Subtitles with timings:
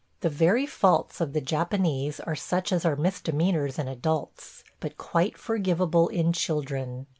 [0.21, 5.37] The very faults of the Japanese are such as are misdemeanors in adults but quite
[5.37, 7.05] forgivable in children.